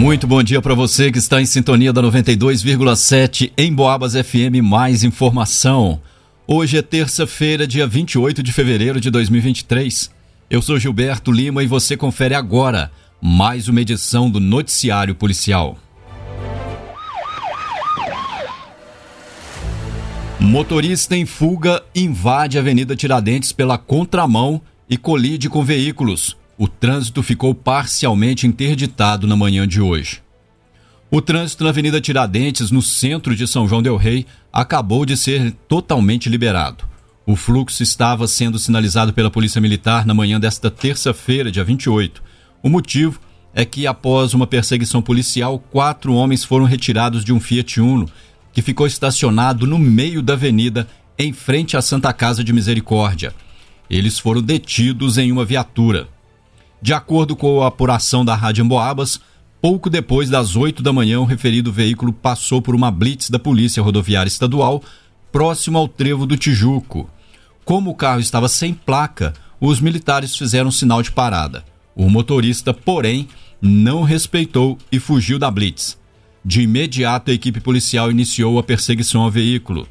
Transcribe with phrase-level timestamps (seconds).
[0.00, 4.62] Muito bom dia para você que está em sintonia da 92,7 em Boabas FM.
[4.62, 6.00] Mais informação.
[6.46, 10.10] Hoje é terça-feira, dia 28 de fevereiro de 2023.
[10.48, 15.76] Eu sou Gilberto Lima e você confere agora mais uma edição do Noticiário Policial.
[20.40, 27.22] Motorista em fuga invade a Avenida Tiradentes pela contramão e colide com veículos o trânsito
[27.22, 30.20] ficou parcialmente interditado na manhã de hoje.
[31.10, 35.52] O trânsito na Avenida Tiradentes, no centro de São João Del Rei, acabou de ser
[35.66, 36.84] totalmente liberado.
[37.24, 42.22] O fluxo estava sendo sinalizado pela Polícia Militar na manhã desta terça-feira, dia 28.
[42.62, 43.18] O motivo
[43.54, 48.06] é que, após uma perseguição policial, quatro homens foram retirados de um Fiat Uno
[48.52, 50.86] que ficou estacionado no meio da avenida,
[51.18, 53.32] em frente à Santa Casa de Misericórdia.
[53.88, 56.06] Eles foram detidos em uma viatura.
[56.82, 59.20] De acordo com a apuração da Rádio Emboabas,
[59.60, 63.82] pouco depois das 8 da manhã, o referido veículo passou por uma blitz da Polícia
[63.82, 64.82] Rodoviária Estadual,
[65.30, 67.10] próximo ao trevo do Tijuco.
[67.66, 71.64] Como o carro estava sem placa, os militares fizeram sinal de parada.
[71.94, 73.28] O motorista, porém,
[73.60, 75.98] não respeitou e fugiu da blitz.
[76.42, 79.86] De imediato, a equipe policial iniciou a perseguição ao veículo.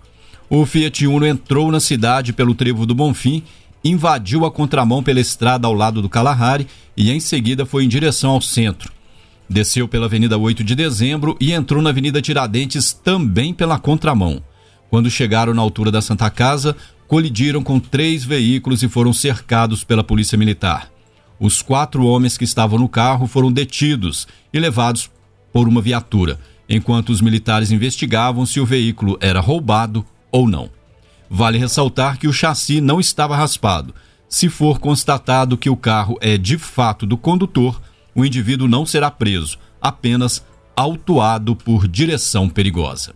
[0.50, 3.44] O Fiat Uno entrou na cidade pelo trevo do Bonfim
[3.84, 8.32] invadiu a contramão pela estrada ao lado do Kalahari e em seguida foi em direção
[8.32, 8.92] ao centro.
[9.50, 14.44] Desceu pela Avenida 8 de Dezembro e entrou na Avenida Tiradentes também pela contramão.
[14.90, 16.76] Quando chegaram na altura da Santa Casa,
[17.08, 20.92] colidiram com três veículos e foram cercados pela Polícia Militar.
[21.40, 25.10] Os quatro homens que estavam no carro foram detidos e levados
[25.52, 30.70] por uma viatura, enquanto os militares investigavam se o veículo era roubado ou não.
[31.30, 33.94] Vale ressaltar que o chassi não estava raspado.
[34.28, 37.80] Se for constatado que o carro é de fato do condutor,
[38.16, 40.44] o indivíduo não será preso, apenas
[40.76, 43.14] autuado por direção perigosa.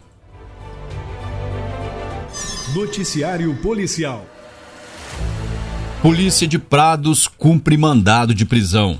[2.74, 4.26] Noticiário Policial
[6.02, 9.00] Polícia de Prados cumpre mandado de prisão.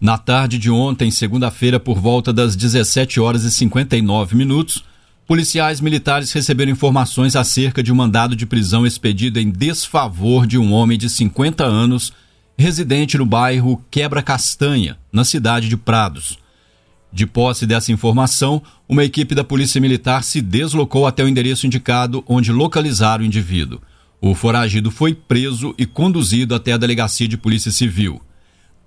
[0.00, 4.82] Na tarde de ontem, segunda-feira, por volta das 17 horas e 59 minutos,
[5.30, 10.72] Policiais militares receberam informações acerca de um mandado de prisão expedido em desfavor de um
[10.72, 12.12] homem de 50 anos,
[12.58, 16.36] residente no bairro Quebra Castanha, na cidade de Prados.
[17.12, 22.24] De posse dessa informação, uma equipe da Polícia Militar se deslocou até o endereço indicado,
[22.26, 23.80] onde localizaram o indivíduo.
[24.20, 28.20] O foragido foi preso e conduzido até a Delegacia de Polícia Civil.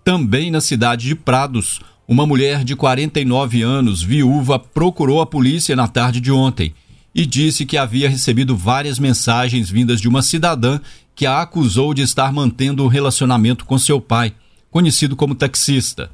[0.03, 5.87] Também na cidade de Prados, uma mulher de 49 anos, viúva, procurou a polícia na
[5.87, 6.73] tarde de ontem
[7.15, 10.79] e disse que havia recebido várias mensagens vindas de uma cidadã
[11.15, 14.33] que a acusou de estar mantendo um relacionamento com seu pai,
[14.69, 16.09] conhecido como taxista.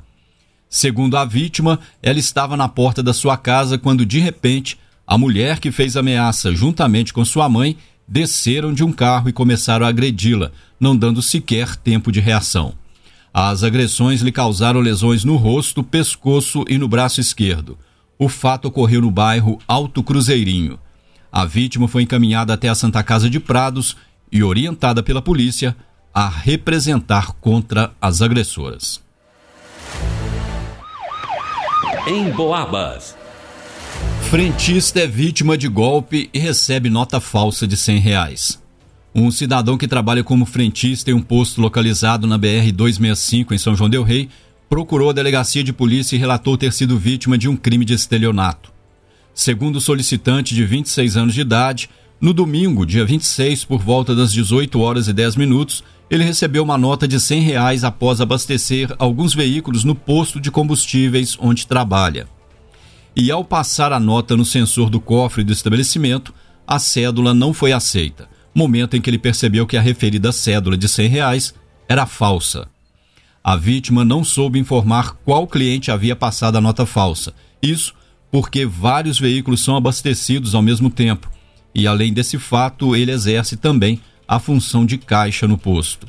[0.69, 4.77] Segundo a vítima, ela estava na porta da sua casa quando, de repente,
[5.07, 7.75] a mulher que fez ameaça, juntamente com sua mãe,
[8.07, 12.73] desceram de um carro e começaram a agredi-la, não dando sequer tempo de reação.
[13.33, 17.77] As agressões lhe causaram lesões no rosto, pescoço e no braço esquerdo.
[18.17, 20.79] O fato ocorreu no bairro Alto Cruzeirinho.
[21.31, 23.95] A vítima foi encaminhada até a Santa Casa de Prados
[24.31, 25.75] e orientada pela polícia
[26.13, 29.01] a representar contra as agressoras.
[32.07, 33.15] Em Boabas.
[34.29, 38.68] Frentista é vítima de golpe e recebe nota falsa de 100 reais.
[39.21, 43.89] Um cidadão que trabalha como frentista em um posto localizado na BR-265 em São João
[43.89, 44.29] Del Rei
[44.69, 48.71] procurou a delegacia de polícia e relatou ter sido vítima de um crime de estelionato.
[49.33, 51.89] Segundo o solicitante de 26 anos de idade,
[52.21, 56.77] no domingo, dia 26, por volta das 18 horas e 10 minutos, ele recebeu uma
[56.77, 62.25] nota de 100 reais após abastecer alguns veículos no posto de combustíveis onde trabalha.
[63.13, 66.33] E ao passar a nota no sensor do cofre do estabelecimento,
[66.65, 70.87] a cédula não foi aceita momento em que ele percebeu que a referida cédula de
[70.87, 71.53] 100 reais
[71.87, 72.67] era falsa.
[73.41, 77.33] A vítima não soube informar qual cliente havia passado a nota falsa.
[77.63, 77.93] Isso
[78.29, 81.31] porque vários veículos são abastecidos ao mesmo tempo.
[81.73, 86.05] E além desse fato, ele exerce também a função de caixa no posto.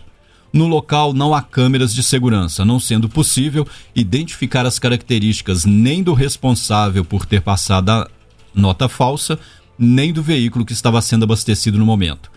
[0.53, 6.13] No local não há câmeras de segurança, não sendo possível identificar as características nem do
[6.13, 8.09] responsável por ter passado a
[8.53, 9.39] nota falsa,
[9.79, 12.30] nem do veículo que estava sendo abastecido no momento.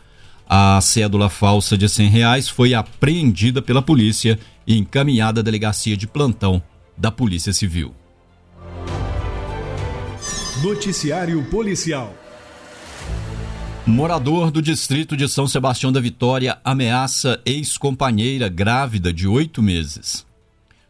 [0.48, 4.38] A cédula falsa de 100 reais foi apreendida pela polícia
[4.68, 6.62] e encaminhada à delegacia de plantão
[6.98, 7.94] da Polícia Civil.
[10.62, 12.16] Noticiário Policial.
[13.86, 20.26] Morador do distrito de São Sebastião da Vitória ameaça ex-companheira grávida de oito meses.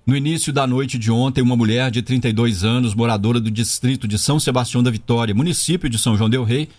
[0.05, 4.19] No início da noite de ontem, uma mulher de 32 anos, moradora do distrito de
[4.19, 6.69] São Sebastião da Vitória, município de São João Del Rei,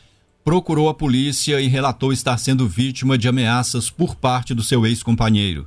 [0.45, 5.67] procurou a polícia e relatou estar sendo vítima de ameaças por parte do seu ex-companheiro.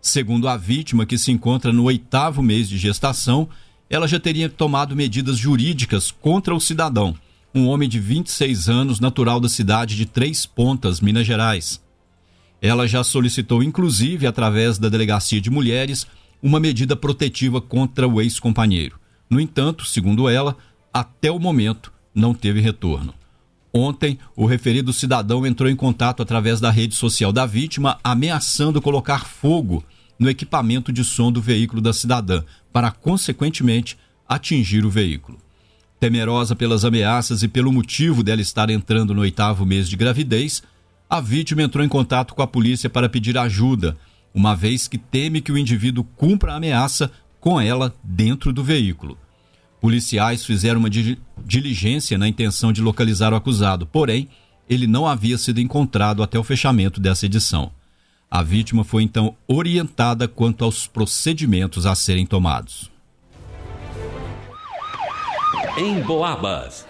[0.00, 3.48] Segundo a vítima, que se encontra no oitavo mês de gestação,
[3.90, 7.16] ela já teria tomado medidas jurídicas contra o cidadão,
[7.52, 11.82] um homem de 26 anos, natural da cidade de Três Pontas, Minas Gerais.
[12.62, 16.06] Ela já solicitou, inclusive, através da Delegacia de Mulheres,
[16.42, 18.98] uma medida protetiva contra o ex-companheiro.
[19.28, 20.56] No entanto, segundo ela,
[20.92, 23.12] até o momento não teve retorno.
[23.76, 29.26] Ontem, o referido cidadão entrou em contato através da rede social da vítima, ameaçando colocar
[29.26, 29.82] fogo
[30.16, 33.98] no equipamento de som do veículo da cidadã, para, consequentemente,
[34.28, 35.38] atingir o veículo.
[35.98, 40.62] Temerosa pelas ameaças e pelo motivo dela estar entrando no oitavo mês de gravidez,
[41.10, 43.96] a vítima entrou em contato com a polícia para pedir ajuda,
[44.32, 47.10] uma vez que teme que o indivíduo cumpra a ameaça
[47.40, 49.18] com ela dentro do veículo.
[49.84, 54.30] Policiais fizeram uma diligência na intenção de localizar o acusado, porém,
[54.66, 57.70] ele não havia sido encontrado até o fechamento dessa edição.
[58.30, 62.90] A vítima foi então orientada quanto aos procedimentos a serem tomados.
[65.76, 66.86] Em Boabas.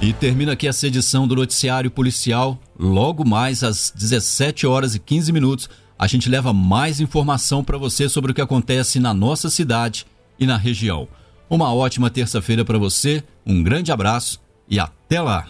[0.00, 2.58] E termina aqui essa edição do Noticiário Policial.
[2.78, 5.68] Logo mais às 17 horas e 15 minutos,
[5.98, 10.06] a gente leva mais informação para você sobre o que acontece na nossa cidade
[10.38, 11.06] e na região.
[11.50, 15.48] Uma ótima terça-feira para você, um grande abraço e até lá!